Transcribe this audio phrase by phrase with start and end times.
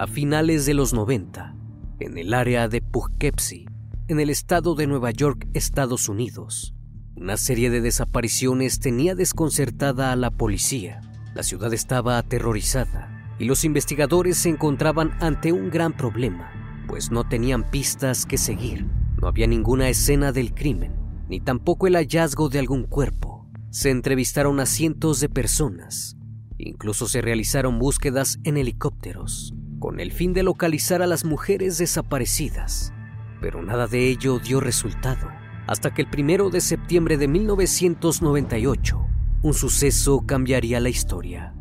[0.00, 1.54] A finales de los 90,
[1.98, 3.66] en el área de Poughkeepsie,
[4.08, 6.74] en el estado de Nueva York, Estados Unidos.
[7.16, 11.02] Una serie de desapariciones tenía desconcertada a la policía.
[11.34, 16.50] La ciudad estaba aterrorizada y los investigadores se encontraban ante un gran problema,
[16.88, 18.86] pues no tenían pistas que seguir.
[19.20, 20.94] No había ninguna escena del crimen,
[21.28, 23.50] ni tampoco el hallazgo de algún cuerpo.
[23.68, 26.16] Se entrevistaron a cientos de personas.
[26.56, 32.92] Incluso se realizaron búsquedas en helicópteros con el fin de localizar a las mujeres desaparecidas,
[33.40, 35.28] pero nada de ello dio resultado,
[35.66, 39.06] hasta que el primero de septiembre de 1998,
[39.42, 41.54] un suceso cambiaría la historia.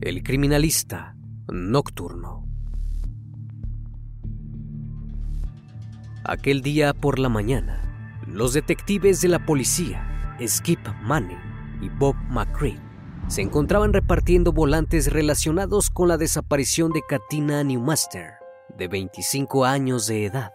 [0.00, 1.16] El criminalista
[1.52, 2.46] nocturno.
[6.24, 11.38] Aquel día por la mañana, los detectives de la policía, Skip Manning
[11.82, 12.83] y Bob McCree,
[13.28, 18.34] se encontraban repartiendo volantes relacionados con la desaparición de Katina Newmaster,
[18.76, 20.52] de 25 años de edad,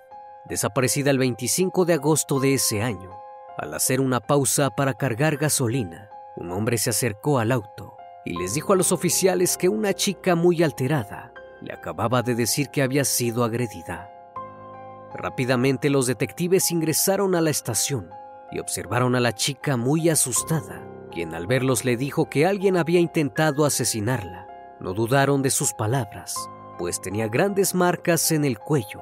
[0.47, 3.12] desaparecida el 25 de agosto de ese año.
[3.58, 8.53] Al hacer una pausa para cargar gasolina, un hombre se acercó al auto y les
[8.53, 13.03] dijo a los oficiales que una chica muy alterada le acababa de decir que había
[13.03, 14.09] sido agredida.
[15.13, 18.12] Rápidamente los detectives ingresaron a la estación
[18.52, 20.89] y observaron a la chica muy asustada
[21.19, 24.47] quien al verlos le dijo que alguien había intentado asesinarla.
[24.80, 26.34] No dudaron de sus palabras,
[26.78, 29.02] pues tenía grandes marcas en el cuello.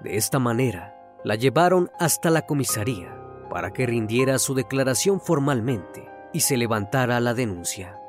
[0.00, 3.14] De esta manera, la llevaron hasta la comisaría
[3.50, 8.00] para que rindiera su declaración formalmente y se levantara la denuncia.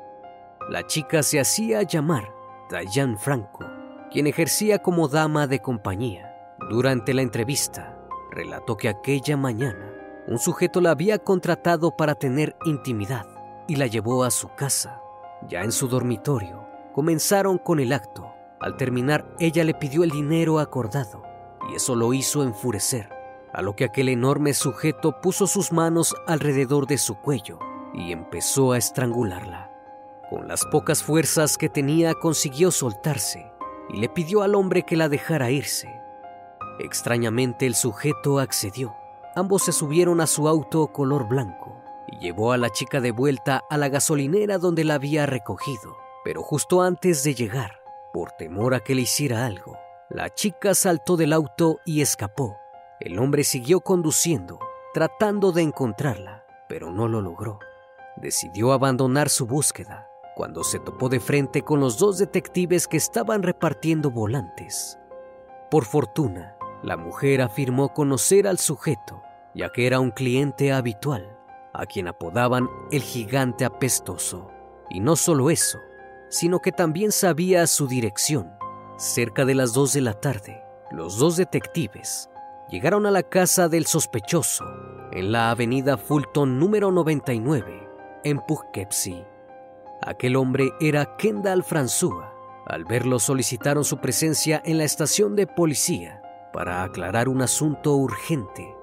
[0.70, 2.32] La chica se hacía llamar
[2.70, 3.66] Diane Franco,
[4.10, 6.34] quien ejercía como dama de compañía.
[6.70, 7.94] Durante la entrevista,
[8.30, 9.92] relató que aquella mañana
[10.28, 13.33] un sujeto la había contratado para tener intimidad
[13.66, 15.00] y la llevó a su casa.
[15.48, 18.32] Ya en su dormitorio, comenzaron con el acto.
[18.60, 21.22] Al terminar, ella le pidió el dinero acordado
[21.70, 23.10] y eso lo hizo enfurecer,
[23.52, 27.58] a lo que aquel enorme sujeto puso sus manos alrededor de su cuello
[27.92, 29.70] y empezó a estrangularla.
[30.30, 33.52] Con las pocas fuerzas que tenía consiguió soltarse
[33.90, 35.88] y le pidió al hombre que la dejara irse.
[36.80, 38.96] Extrañamente el sujeto accedió.
[39.36, 41.73] Ambos se subieron a su auto color blanco
[42.06, 45.96] y llevó a la chica de vuelta a la gasolinera donde la había recogido.
[46.24, 47.80] Pero justo antes de llegar,
[48.12, 49.76] por temor a que le hiciera algo,
[50.08, 52.56] la chica saltó del auto y escapó.
[53.00, 54.58] El hombre siguió conduciendo,
[54.92, 57.58] tratando de encontrarla, pero no lo logró.
[58.16, 63.42] Decidió abandonar su búsqueda cuando se topó de frente con los dos detectives que estaban
[63.42, 64.98] repartiendo volantes.
[65.70, 69.22] Por fortuna, la mujer afirmó conocer al sujeto,
[69.54, 71.33] ya que era un cliente habitual,
[71.74, 74.50] a quien apodaban el gigante apestoso.
[74.88, 75.78] Y no solo eso,
[76.28, 78.52] sino que también sabía su dirección.
[78.96, 82.30] Cerca de las dos de la tarde, los dos detectives
[82.70, 84.64] llegaron a la casa del sospechoso
[85.12, 87.88] en la avenida Fulton número 99
[88.24, 89.26] en Poughkeepsie.
[90.02, 92.30] Aquel hombre era Kendall François.
[92.66, 96.22] Al verlo solicitaron su presencia en la estación de policía
[96.52, 98.74] para aclarar un asunto urgente.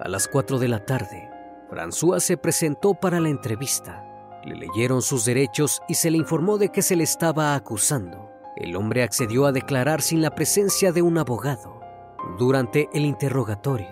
[0.00, 1.30] A las 4 de la tarde,
[1.72, 4.04] François se presentó para la entrevista.
[4.44, 8.28] Le leyeron sus derechos y se le informó de que se le estaba acusando.
[8.56, 11.80] El hombre accedió a declarar sin la presencia de un abogado.
[12.38, 13.88] Durante el interrogatorio,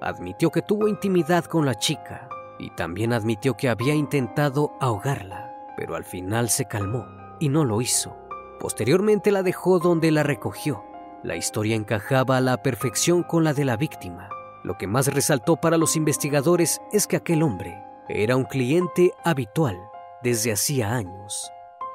[0.00, 2.28] admitió que tuvo intimidad con la chica
[2.60, 7.04] y también admitió que había intentado ahogarla, pero al final se calmó
[7.40, 8.16] y no lo hizo.
[8.60, 10.84] Posteriormente la dejó donde la recogió.
[11.24, 14.28] La historia encajaba a la perfección con la de la víctima.
[14.64, 19.78] Lo que más resaltó para los investigadores es que aquel hombre era un cliente habitual
[20.22, 21.52] desde hacía años,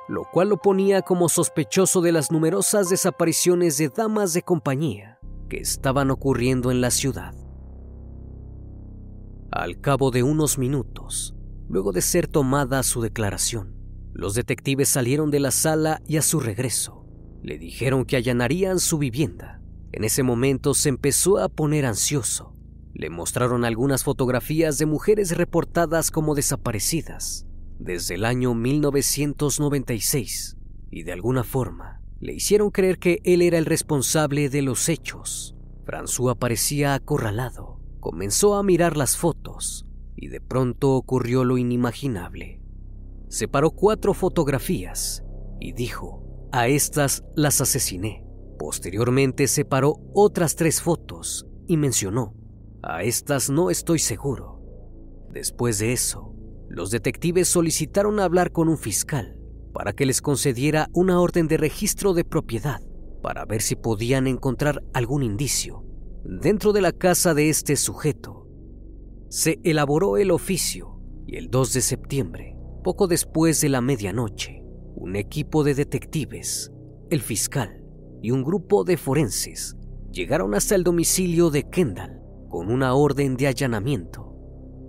[0.08, 5.20] lo cual lo ponía como sospechoso de las numerosas desapariciones de damas de compañía
[5.50, 7.34] que estaban ocurriendo en la ciudad.
[9.52, 11.36] Al cabo de unos minutos,
[11.68, 13.76] luego de ser tomada su declaración,
[14.14, 17.00] los detectives salieron de la sala y a su regreso
[17.42, 19.62] le dijeron que allanarían su vivienda.
[19.92, 22.54] En ese momento se empezó a poner ansioso.
[23.00, 27.46] Le mostraron algunas fotografías de mujeres reportadas como desaparecidas
[27.80, 30.58] desde el año 1996
[30.92, 35.56] y de alguna forma le hicieron creer que él era el responsable de los hechos.
[35.86, 37.80] François parecía acorralado.
[38.02, 39.88] Comenzó a mirar las fotos
[40.18, 42.60] y de pronto ocurrió lo inimaginable.
[43.30, 45.24] Separó cuatro fotografías
[45.62, 48.26] y dijo, a estas las asesiné.
[48.58, 52.36] Posteriormente separó otras tres fotos y mencionó,
[52.82, 54.62] a estas no estoy seguro.
[55.32, 56.34] Después de eso,
[56.70, 59.38] los detectives solicitaron hablar con un fiscal
[59.74, 62.82] para que les concediera una orden de registro de propiedad
[63.22, 65.84] para ver si podían encontrar algún indicio
[66.24, 68.48] dentro de la casa de este sujeto.
[69.30, 74.64] Se elaboró el oficio y el 2 de septiembre, poco después de la medianoche,
[74.96, 76.72] un equipo de detectives,
[77.10, 77.84] el fiscal
[78.22, 79.76] y un grupo de forenses
[80.12, 82.19] llegaron hasta el domicilio de Kendall
[82.50, 84.36] con una orden de allanamiento.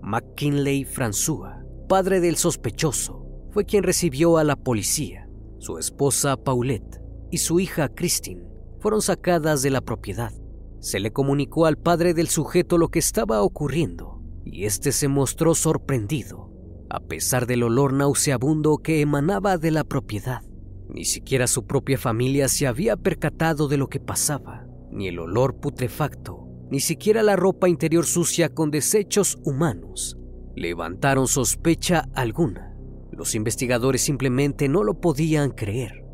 [0.03, 5.29] McKinley François, padre del sospechoso, fue quien recibió a la policía.
[5.59, 8.45] Su esposa Paulette y su hija Christine
[8.81, 10.33] fueron sacadas de la propiedad.
[10.81, 15.55] Se le comunicó al padre del sujeto lo que estaba ocurriendo y este se mostró
[15.55, 16.51] sorprendido,
[16.89, 20.43] a pesar del olor nauseabundo que emanaba de la propiedad.
[20.89, 25.61] Ni siquiera su propia familia se había percatado de lo que pasaba, ni el olor
[25.61, 30.17] putrefacto, ni siquiera la ropa interior sucia con desechos humanos
[30.61, 32.75] levantaron sospecha alguna.
[33.13, 36.05] Los investigadores simplemente no lo podían creer.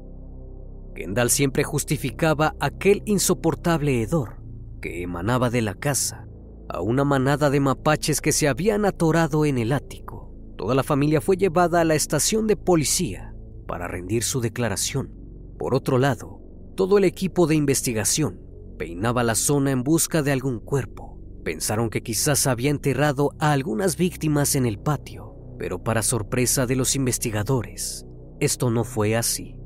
[0.95, 4.41] Kendall siempre justificaba aquel insoportable hedor
[4.81, 6.27] que emanaba de la casa
[6.69, 10.33] a una manada de mapaches que se habían atorado en el ático.
[10.57, 13.35] Toda la familia fue llevada a la estación de policía
[13.67, 15.13] para rendir su declaración.
[15.59, 16.41] Por otro lado,
[16.77, 18.41] todo el equipo de investigación
[18.79, 21.21] peinaba la zona en busca de algún cuerpo.
[21.45, 26.77] Pensaron que quizás había enterrado a algunas víctimas en el patio, pero para sorpresa de
[26.77, 28.07] los investigadores,
[28.41, 29.57] esto no fue así.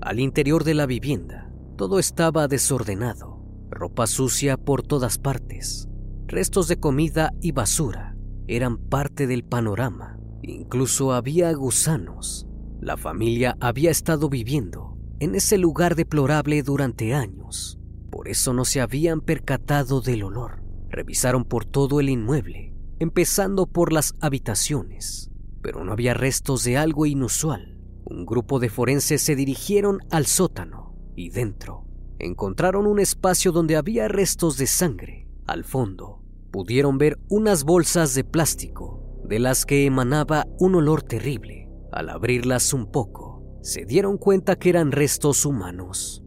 [0.00, 5.88] Al interior de la vivienda, todo estaba desordenado, ropa sucia por todas partes,
[6.26, 8.14] restos de comida y basura
[8.46, 12.46] eran parte del panorama, incluso había gusanos.
[12.80, 17.78] La familia había estado viviendo en ese lugar deplorable durante años,
[18.24, 20.62] por eso no se habían percatado del olor.
[20.88, 27.04] Revisaron por todo el inmueble, empezando por las habitaciones, pero no había restos de algo
[27.04, 27.76] inusual.
[28.02, 31.84] Un grupo de forenses se dirigieron al sótano y dentro
[32.18, 35.28] encontraron un espacio donde había restos de sangre.
[35.46, 41.68] Al fondo pudieron ver unas bolsas de plástico de las que emanaba un olor terrible.
[41.92, 46.23] Al abrirlas un poco, se dieron cuenta que eran restos humanos.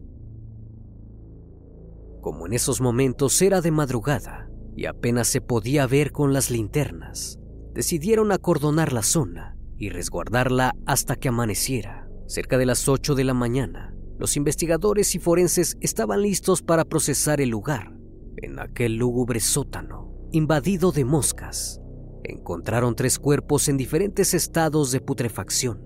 [2.28, 7.38] Como en esos momentos era de madrugada y apenas se podía ver con las linternas,
[7.72, 12.06] decidieron acordonar la zona y resguardarla hasta que amaneciera.
[12.26, 17.40] Cerca de las 8 de la mañana, los investigadores y forenses estaban listos para procesar
[17.40, 17.94] el lugar.
[18.36, 21.80] En aquel lúgubre sótano, invadido de moscas,
[22.24, 25.82] encontraron tres cuerpos en diferentes estados de putrefacción.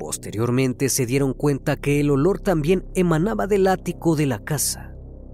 [0.00, 4.90] Posteriormente se dieron cuenta que el olor también emanaba del ático de la casa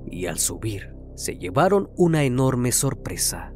[0.07, 3.53] y al subir se llevaron una enorme sorpresa.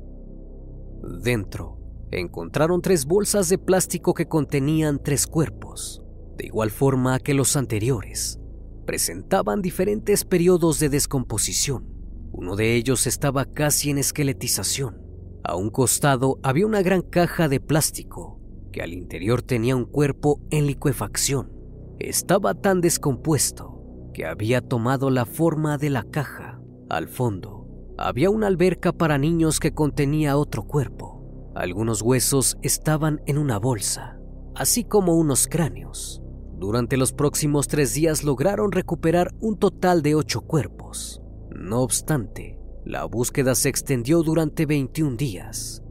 [1.23, 1.79] Dentro
[2.11, 6.03] encontraron tres bolsas de plástico que contenían tres cuerpos,
[6.37, 8.39] de igual forma que los anteriores.
[8.87, 11.89] Presentaban diferentes periodos de descomposición.
[12.33, 15.01] Uno de ellos estaba casi en esqueletización.
[15.43, 18.41] A un costado había una gran caja de plástico
[18.73, 21.53] que al interior tenía un cuerpo en licuefacción.
[21.99, 23.84] Estaba tan descompuesto
[24.15, 26.59] que había tomado la forma de la caja.
[26.89, 27.69] Al fondo
[27.99, 31.53] había una alberca para niños que contenía otro cuerpo.
[31.55, 34.19] Algunos huesos estaban en una bolsa,
[34.55, 36.23] así como unos cráneos.
[36.57, 41.21] Durante los próximos tres días lograron recuperar un total de ocho cuerpos.
[41.51, 45.83] No obstante, la búsqueda se extendió durante 21 días.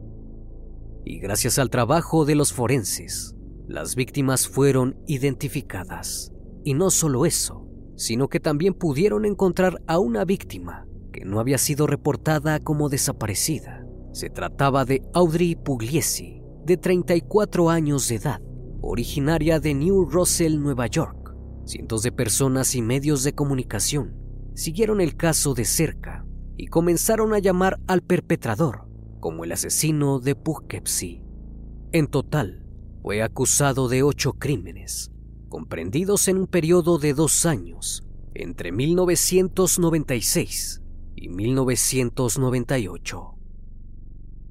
[1.04, 3.34] Y gracias al trabajo de los forenses,
[3.66, 6.32] las víctimas fueron identificadas.
[6.64, 7.63] Y no solo eso,
[7.96, 13.86] sino que también pudieron encontrar a una víctima que no había sido reportada como desaparecida.
[14.12, 18.40] Se trataba de Audrey Pugliesi, de 34 años de edad,
[18.80, 21.34] originaria de New Russell, Nueva York.
[21.64, 24.16] Cientos de personas y medios de comunicación
[24.54, 28.88] siguieron el caso de cerca y comenzaron a llamar al perpetrador
[29.20, 31.24] como el asesino de Poughkeepsie.
[31.92, 32.66] En total,
[33.02, 35.10] fue acusado de ocho crímenes,
[35.54, 38.02] comprendidos en un periodo de dos años,
[38.34, 40.82] entre 1996
[41.14, 43.36] y 1998.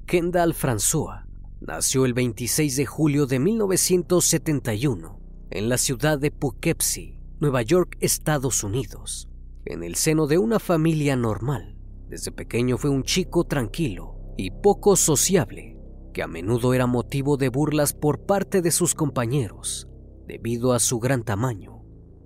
[0.06, 1.26] Kendall François
[1.60, 5.20] nació el 26 de julio de 1971
[5.50, 9.28] en la ciudad de Poughkeepsie, Nueva York, Estados Unidos,
[9.66, 11.76] en el seno de una familia normal.
[12.08, 15.76] Desde pequeño fue un chico tranquilo y poco sociable,
[16.14, 19.86] que a menudo era motivo de burlas por parte de sus compañeros,
[20.26, 21.82] debido a su gran tamaño.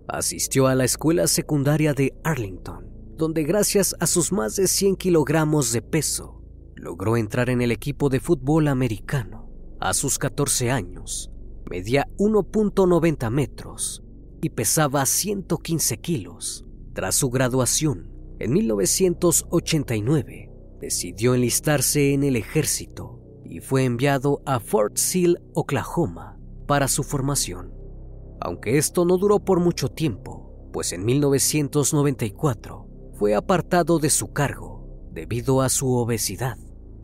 [0.08, 5.72] Asistió a la escuela secundaria de Arlington, donde gracias a sus más de 100 kilogramos
[5.72, 6.42] de peso,
[6.76, 9.50] logró entrar en el equipo de fútbol americano.
[9.80, 11.30] A sus 14 años,
[11.70, 14.02] medía 1.90 metros
[14.40, 16.64] y pesaba 115 kilos.
[16.94, 20.50] Tras su graduación, en 1989,
[20.80, 27.77] decidió enlistarse en el ejército y fue enviado a Fort Sill, Oklahoma, para su formación.
[28.40, 35.08] Aunque esto no duró por mucho tiempo, pues en 1994 fue apartado de su cargo
[35.12, 36.56] debido a su obesidad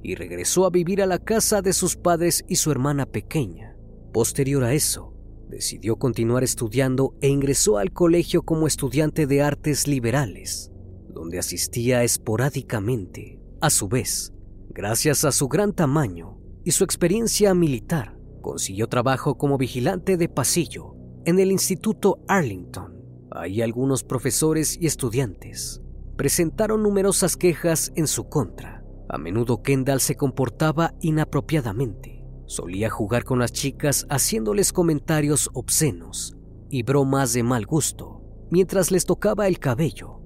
[0.03, 3.77] y regresó a vivir a la casa de sus padres y su hermana pequeña.
[4.13, 5.15] Posterior a eso,
[5.49, 10.71] decidió continuar estudiando e ingresó al colegio como estudiante de artes liberales,
[11.09, 13.41] donde asistía esporádicamente.
[13.61, 14.33] A su vez,
[14.69, 20.94] gracias a su gran tamaño y su experiencia militar, consiguió trabajo como vigilante de pasillo
[21.25, 22.95] en el Instituto Arlington.
[23.31, 25.81] Ahí algunos profesores y estudiantes
[26.17, 32.25] presentaron numerosas quejas en su contra a menudo Kendall se comportaba inapropiadamente.
[32.47, 36.37] Solía jugar con las chicas haciéndoles comentarios obscenos
[36.69, 40.21] y bromas de mal gusto mientras les tocaba el cabello.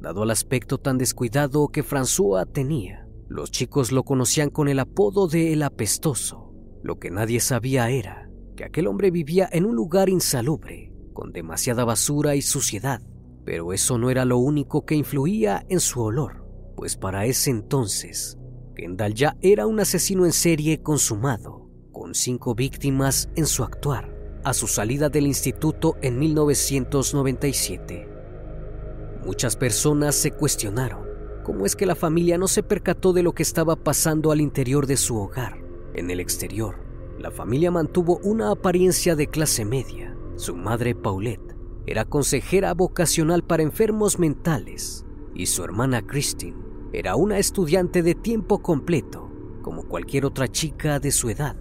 [0.00, 5.26] Dado el aspecto tan descuidado que François tenía, los chicos lo conocían con el apodo
[5.26, 6.52] de El Apestoso.
[6.82, 11.84] Lo que nadie sabía era que aquel hombre vivía en un lugar insalubre, con demasiada
[11.84, 13.00] basura y suciedad,
[13.44, 16.46] pero eso no era lo único que influía en su olor
[16.76, 18.38] pues para ese entonces,
[18.76, 24.52] Kendall ya era un asesino en serie consumado, con cinco víctimas en su actuar, a
[24.52, 28.08] su salida del instituto en 1997.
[29.24, 31.06] Muchas personas se cuestionaron
[31.42, 34.86] cómo es que la familia no se percató de lo que estaba pasando al interior
[34.86, 35.58] de su hogar.
[35.94, 36.85] En el exterior,
[37.18, 40.16] la familia mantuvo una apariencia de clase media.
[40.36, 41.56] Su madre Paulette
[41.86, 46.56] era consejera vocacional para enfermos mentales y su hermana Christine
[46.92, 49.30] era una estudiante de tiempo completo,
[49.62, 51.56] como cualquier otra chica de su edad.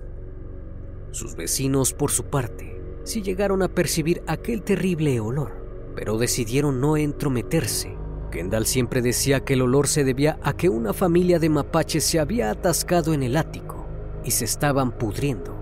[1.11, 6.97] Sus vecinos, por su parte, sí llegaron a percibir aquel terrible olor, pero decidieron no
[6.97, 7.97] entrometerse.
[8.31, 12.19] Kendall siempre decía que el olor se debía a que una familia de mapaches se
[12.19, 13.74] había atascado en el ático
[14.25, 15.55] y se estaban pudriendo,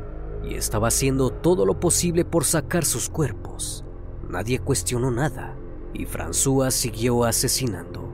[0.44, 3.86] y estaba haciendo todo lo posible por sacar sus cuerpos.
[4.28, 5.56] Nadie cuestionó nada,
[5.94, 8.14] y François siguió asesinando.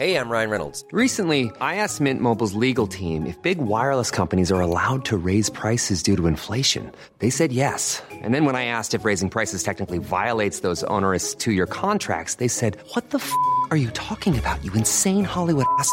[0.00, 0.82] Hey, I'm Ryan Reynolds.
[0.92, 5.50] Recently, I asked Mint Mobile's legal team if big wireless companies are allowed to raise
[5.50, 6.90] prices due to inflation.
[7.18, 8.02] They said yes.
[8.10, 12.36] And then when I asked if raising prices technically violates those onerous two year contracts,
[12.36, 13.30] they said, What the f
[13.70, 15.92] are you talking about, you insane Hollywood ass?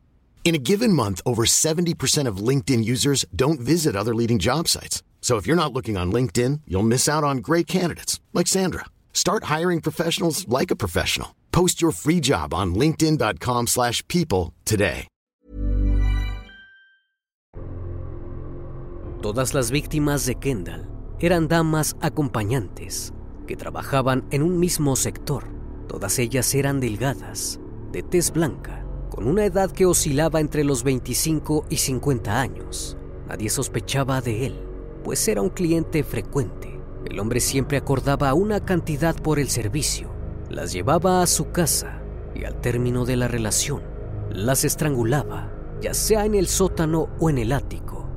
[0.43, 5.01] In a given month, over 70% of LinkedIn users don't visit other leading job sites.
[5.21, 8.87] So if you're not looking on LinkedIn, you'll miss out on great candidates like Sandra.
[9.13, 11.35] Start hiring professionals like a professional.
[11.53, 15.07] Post your free job on linkedin.com/people today.
[19.21, 20.87] Todas las víctimas de Kendall
[21.19, 23.13] eran damas acompañantes
[23.45, 25.47] que trabajaban en un mismo sector.
[25.87, 27.59] Todas ellas eran delgadas,
[27.91, 28.80] de tez blanca,
[29.11, 32.97] con una edad que oscilaba entre los 25 y 50 años.
[33.27, 34.55] Nadie sospechaba de él,
[35.03, 36.79] pues era un cliente frecuente.
[37.05, 40.09] El hombre siempre acordaba una cantidad por el servicio,
[40.49, 42.01] las llevaba a su casa
[42.33, 43.83] y al término de la relación,
[44.29, 45.51] las estrangulaba,
[45.81, 48.07] ya sea en el sótano o en el ático.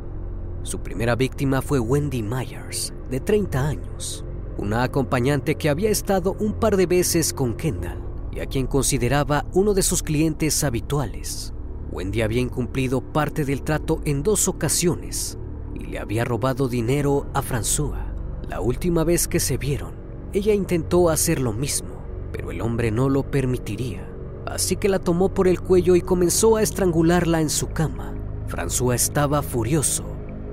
[0.62, 4.24] Su primera víctima fue Wendy Myers, de 30 años,
[4.58, 8.03] una acompañante que había estado un par de veces con Kendall
[8.34, 11.54] y a quien consideraba uno de sus clientes habituales.
[11.92, 15.38] Wendy había incumplido parte del trato en dos ocasiones
[15.74, 18.12] y le había robado dinero a François.
[18.48, 19.94] La última vez que se vieron,
[20.32, 24.10] ella intentó hacer lo mismo, pero el hombre no lo permitiría.
[24.46, 28.14] Así que la tomó por el cuello y comenzó a estrangularla en su cama.
[28.48, 30.04] François estaba furioso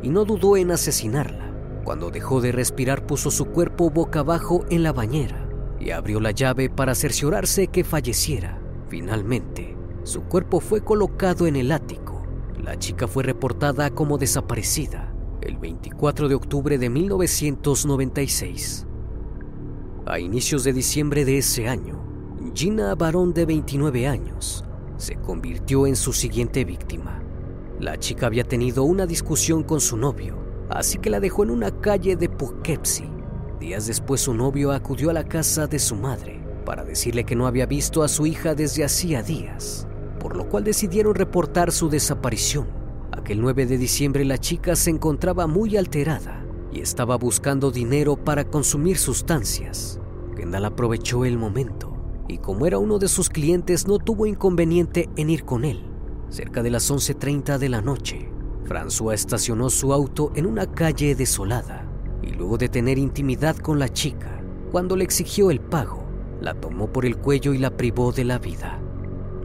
[0.04, 1.52] y no dudó en asesinarla.
[1.84, 5.41] Cuando dejó de respirar puso su cuerpo boca abajo en la bañera
[5.82, 8.62] y abrió la llave para cerciorarse que falleciera.
[8.88, 12.24] Finalmente, su cuerpo fue colocado en el ático.
[12.64, 18.86] La chica fue reportada como desaparecida el 24 de octubre de 1996.
[20.06, 22.00] A inicios de diciembre de ese año,
[22.54, 24.64] Gina Barón de 29 años
[24.98, 27.24] se convirtió en su siguiente víctima.
[27.80, 30.38] La chica había tenido una discusión con su novio,
[30.70, 33.11] así que la dejó en una calle de Poughkeepsie.
[33.62, 37.46] Días después su novio acudió a la casa de su madre para decirle que no
[37.46, 39.88] había visto a su hija desde hacía días,
[40.20, 42.66] por lo cual decidieron reportar su desaparición.
[43.12, 46.44] Aquel 9 de diciembre la chica se encontraba muy alterada
[46.74, 50.00] y estaba buscando dinero para consumir sustancias.
[50.36, 51.96] Kendall aprovechó el momento
[52.28, 55.86] y como era uno de sus clientes no tuvo inconveniente en ir con él.
[56.30, 58.28] Cerca de las 11.30 de la noche,
[58.66, 61.81] François estacionó su auto en una calle desolada
[62.22, 66.04] y luego de tener intimidad con la chica, cuando le exigió el pago,
[66.40, 68.80] la tomó por el cuello y la privó de la vida.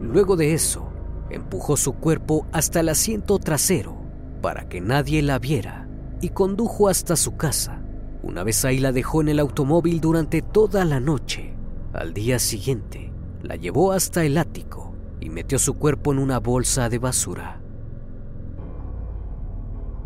[0.01, 0.89] Luego de eso,
[1.29, 3.97] empujó su cuerpo hasta el asiento trasero
[4.41, 5.87] para que nadie la viera
[6.21, 7.81] y condujo hasta su casa.
[8.23, 11.53] Una vez ahí la dejó en el automóvil durante toda la noche.
[11.93, 13.11] Al día siguiente,
[13.41, 17.61] la llevó hasta el ático y metió su cuerpo en una bolsa de basura.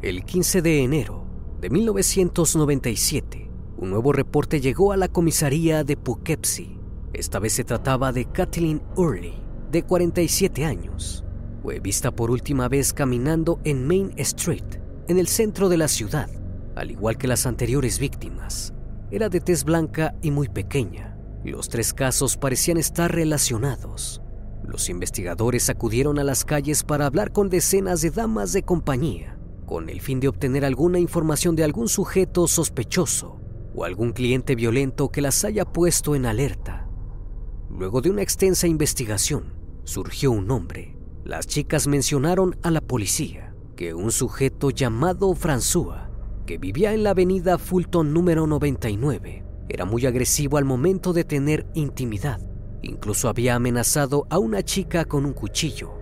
[0.02, 1.31] El 15 de enero
[1.62, 6.80] de 1997, un nuevo reporte llegó a la comisaría de Poughkeepsie.
[7.14, 9.36] Esta vez se trataba de Kathleen Hurley,
[9.70, 11.24] de 47 años.
[11.62, 16.32] Fue vista por última vez caminando en Main Street, en el centro de la ciudad,
[16.76, 18.74] al igual que las anteriores víctimas.
[19.12, 21.16] Era de tez blanca y muy pequeña.
[21.46, 24.24] Los tres casos parecían estar relacionados.
[24.64, 29.38] Los investigadores acudieron a las calles para hablar con decenas de damas de compañía,
[29.72, 33.40] con el fin de obtener alguna información de algún sujeto sospechoso
[33.74, 36.90] o algún cliente violento que las haya puesto en alerta.
[37.70, 39.54] Luego de una extensa investigación,
[39.86, 40.98] surgió un nombre.
[41.24, 46.10] Las chicas mencionaron a la policía que un sujeto llamado François,
[46.46, 51.66] que vivía en la avenida Fulton número 99, era muy agresivo al momento de tener
[51.76, 52.42] intimidad.
[52.82, 56.01] Incluso había amenazado a una chica con un cuchillo.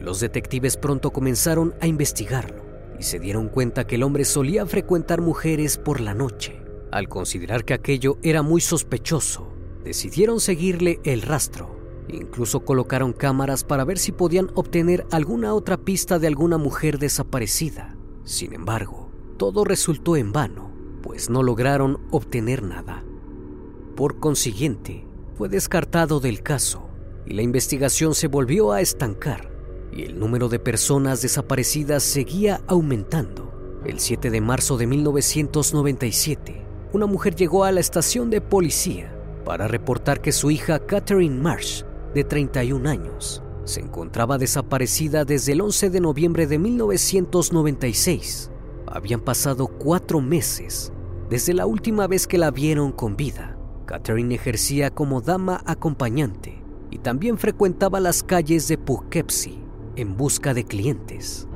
[0.00, 2.62] Los detectives pronto comenzaron a investigarlo
[2.98, 6.62] y se dieron cuenta que el hombre solía frecuentar mujeres por la noche.
[6.90, 9.52] Al considerar que aquello era muy sospechoso,
[9.82, 11.74] decidieron seguirle el rastro.
[12.08, 17.96] Incluso colocaron cámaras para ver si podían obtener alguna otra pista de alguna mujer desaparecida.
[18.24, 20.70] Sin embargo, todo resultó en vano,
[21.02, 23.04] pues no lograron obtener nada.
[23.96, 26.88] Por consiguiente, fue descartado del caso
[27.26, 29.53] y la investigación se volvió a estancar
[29.94, 33.52] y el número de personas desaparecidas seguía aumentando.
[33.84, 39.68] El 7 de marzo de 1997, una mujer llegó a la estación de policía para
[39.68, 41.82] reportar que su hija Catherine Marsh,
[42.14, 48.50] de 31 años, se encontraba desaparecida desde el 11 de noviembre de 1996.
[48.86, 50.92] Habían pasado cuatro meses
[51.30, 53.56] desde la última vez que la vieron con vida.
[53.86, 59.63] Catherine ejercía como dama acompañante y también frecuentaba las calles de Poughkeepsie
[59.96, 61.48] en busca de clientes.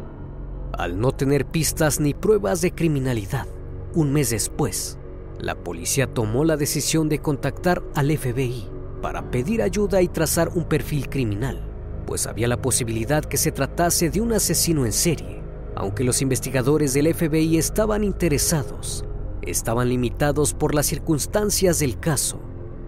[0.72, 3.46] Al no tener pistas ni pruebas de criminalidad,
[3.94, 4.98] un mes después,
[5.38, 8.68] la policía tomó la decisión de contactar al FBI
[9.00, 11.60] para pedir ayuda y trazar un perfil criminal,
[12.06, 15.42] pues había la posibilidad que se tratase de un asesino en serie.
[15.76, 19.04] Aunque los investigadores del FBI estaban interesados,
[19.42, 22.40] estaban limitados por las circunstancias del caso.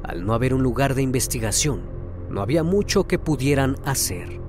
[0.03, 1.83] Al no haber un lugar de investigación,
[2.31, 4.40] no había mucho que pudieran hacer.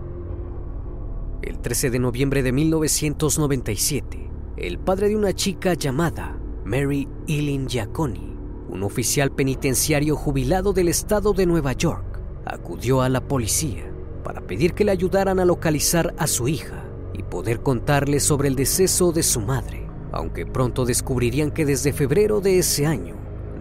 [1.41, 8.37] El 13 de noviembre de 1997, el padre de una chica llamada Mary Eileen Giaconi,
[8.69, 13.91] un oficial penitenciario jubilado del estado de Nueva York, acudió a la policía
[14.23, 18.55] para pedir que le ayudaran a localizar a su hija y poder contarle sobre el
[18.55, 23.15] deceso de su madre, aunque pronto descubrirían que desde febrero de ese año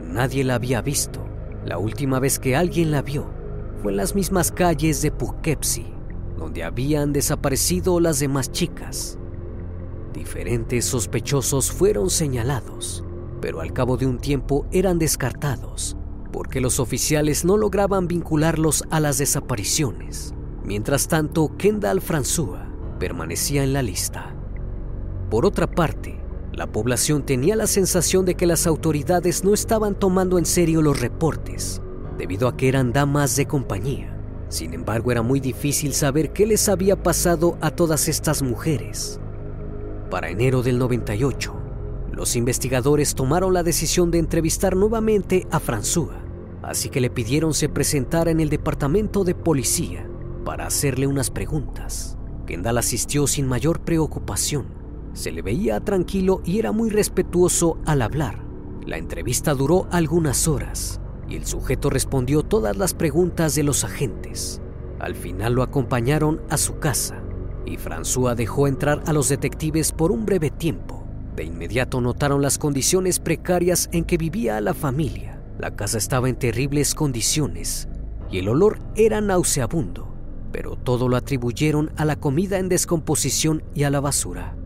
[0.07, 1.27] nadie la había visto.
[1.65, 3.31] La última vez que alguien la vio
[3.83, 6.00] fue en las mismas calles de Poughkeepsie
[6.41, 9.19] donde habían desaparecido las demás chicas.
[10.15, 13.05] Diferentes sospechosos fueron señalados,
[13.43, 15.99] pero al cabo de un tiempo eran descartados,
[16.33, 20.35] porque los oficiales no lograban vincularlos a las desapariciones.
[20.65, 22.67] Mientras tanto, Kendall François
[22.99, 24.35] permanecía en la lista.
[25.31, 26.21] Por otra parte,
[26.53, 31.01] la población tenía la sensación de que las autoridades no estaban tomando en serio los
[31.01, 31.83] reportes,
[32.17, 34.20] debido a que eran damas de compañía
[34.51, 39.21] sin embargo, era muy difícil saber qué les había pasado a todas estas mujeres.
[40.11, 41.55] Para enero del 98,
[42.13, 46.17] los investigadores tomaron la decisión de entrevistar nuevamente a François,
[46.63, 50.11] así que le pidieron se presentara en el departamento de policía
[50.45, 52.19] para hacerle unas preguntas.
[52.45, 54.67] Kendall asistió sin mayor preocupación.
[55.13, 58.45] Se le veía tranquilo y era muy respetuoso al hablar.
[58.85, 61.00] La entrevista duró algunas horas
[61.31, 64.61] y el sujeto respondió todas las preguntas de los agentes.
[64.99, 67.23] Al final lo acompañaron a su casa
[67.65, 71.07] y François dejó entrar a los detectives por un breve tiempo.
[71.37, 75.41] De inmediato notaron las condiciones precarias en que vivía la familia.
[75.59, 77.89] La casa estaba en terribles condiciones
[78.31, 80.13] y el olor era nauseabundo,
[80.53, 84.57] pero todo lo atribuyeron a la comida en descomposición y a la basura.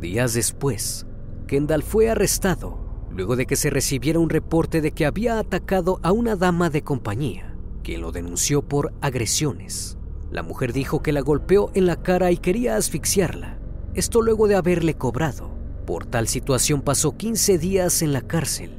[0.00, 1.06] Días después,
[1.46, 2.85] Kendall fue arrestado
[3.16, 6.82] luego de que se recibiera un reporte de que había atacado a una dama de
[6.82, 9.96] compañía, quien lo denunció por agresiones.
[10.30, 13.58] La mujer dijo que la golpeó en la cara y quería asfixiarla,
[13.94, 15.50] esto luego de haberle cobrado.
[15.86, 18.76] Por tal situación pasó 15 días en la cárcel.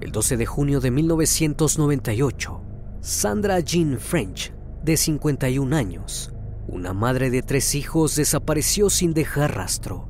[0.00, 2.62] El 12 de junio de 1998,
[3.00, 6.32] Sandra Jean French, de 51 años,
[6.66, 10.07] una madre de tres hijos, desapareció sin dejar rastro.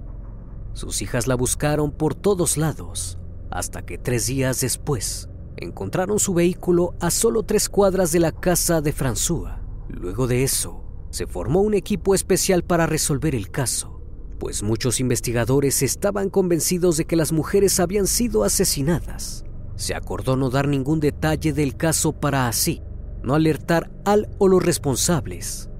[0.78, 3.18] Sus hijas la buscaron por todos lados,
[3.50, 8.80] hasta que tres días después encontraron su vehículo a solo tres cuadras de la casa
[8.80, 9.58] de François.
[9.88, 14.00] Luego de eso, se formó un equipo especial para resolver el caso,
[14.38, 19.44] pues muchos investigadores estaban convencidos de que las mujeres habían sido asesinadas.
[19.74, 22.82] Se acordó no dar ningún detalle del caso para así
[23.24, 25.70] no alertar al o los responsables.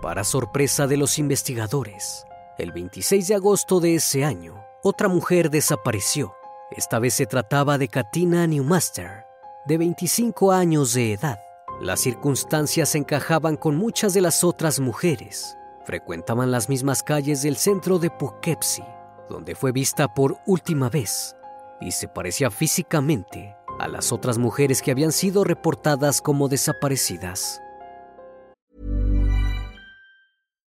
[0.00, 2.24] Para sorpresa de los investigadores,
[2.58, 6.34] el 26 de agosto de ese año, otra mujer desapareció.
[6.70, 9.24] Esta vez se trataba de Katina Newmaster,
[9.66, 11.38] de 25 años de edad.
[11.80, 15.56] Las circunstancias encajaban con muchas de las otras mujeres.
[15.84, 18.86] Frecuentaban las mismas calles del centro de Poughkeepsie,
[19.28, 21.36] donde fue vista por última vez,
[21.80, 27.60] y se parecía físicamente a las otras mujeres que habían sido reportadas como desaparecidas.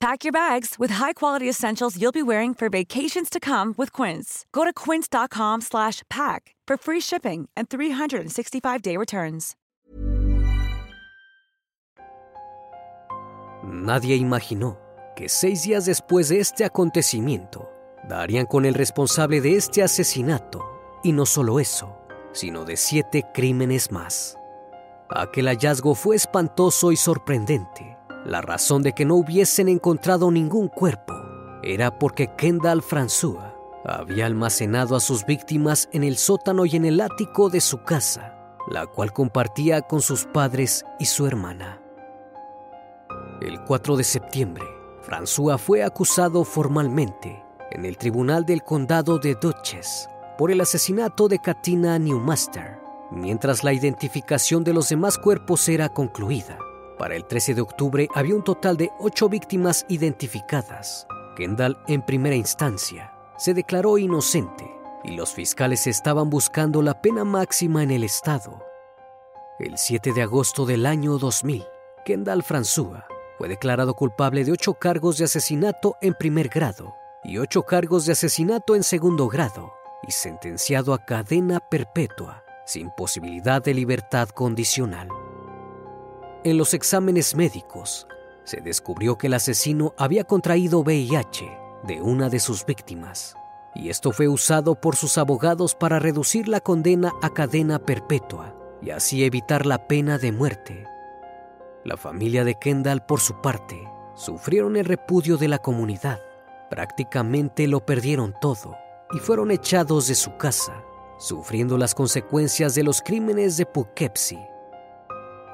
[0.00, 4.46] Pack your bags with high-quality essentials you'll be wearing for vacations to come with Quince.
[4.52, 9.56] Go to quince.com slash pack for free shipping and 365-day returns.
[13.64, 14.78] Nadie imaginó
[15.16, 17.68] que seis días después de este acontecimiento
[18.08, 20.64] darían con el responsable de este asesinato,
[21.02, 21.98] y no solo eso,
[22.32, 24.38] sino de siete crímenes más.
[25.10, 27.97] Aquel hallazgo fue espantoso y sorprendente.
[28.28, 31.14] La razón de que no hubiesen encontrado ningún cuerpo
[31.62, 33.54] era porque Kendall François
[33.86, 38.36] había almacenado a sus víctimas en el sótano y en el ático de su casa,
[38.70, 41.80] la cual compartía con sus padres y su hermana.
[43.40, 44.64] El 4 de septiembre,
[45.06, 51.38] François fue acusado formalmente en el Tribunal del Condado de Dutchess por el asesinato de
[51.38, 52.78] Katina Newmaster,
[53.10, 56.58] mientras la identificación de los demás cuerpos era concluida.
[56.98, 61.06] Para el 13 de octubre había un total de ocho víctimas identificadas.
[61.36, 64.68] Kendall, en primera instancia, se declaró inocente
[65.04, 68.60] y los fiscales estaban buscando la pena máxima en el estado.
[69.60, 71.64] El 7 de agosto del año 2000,
[72.04, 73.04] Kendall François
[73.38, 78.12] fue declarado culpable de ocho cargos de asesinato en primer grado y ocho cargos de
[78.12, 85.08] asesinato en segundo grado y sentenciado a cadena perpetua sin posibilidad de libertad condicional.
[86.44, 88.06] En los exámenes médicos,
[88.44, 91.50] se descubrió que el asesino había contraído VIH
[91.82, 93.36] de una de sus víctimas,
[93.74, 98.90] y esto fue usado por sus abogados para reducir la condena a cadena perpetua y
[98.90, 100.86] así evitar la pena de muerte.
[101.84, 103.76] La familia de Kendall, por su parte,
[104.14, 106.20] sufrieron el repudio de la comunidad.
[106.70, 108.76] Prácticamente lo perdieron todo
[109.12, 110.84] y fueron echados de su casa,
[111.18, 114.57] sufriendo las consecuencias de los crímenes de Poughkeepsie.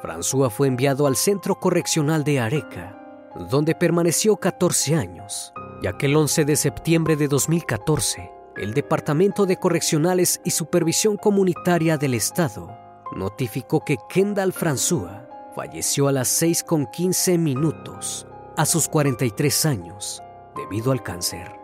[0.04, 2.94] François fue enviado al centro correccional de Areca,
[3.48, 9.56] donde permaneció 14 años, ya que el 11 de septiembre de 2014, el Departamento de
[9.56, 12.76] Correccionales y Supervisión Comunitaria del Estado
[13.16, 18.26] notificó que Kendall François falleció a las 6 con 15 minutos,
[18.58, 20.22] a sus 43 años,
[20.54, 21.63] debido al cáncer.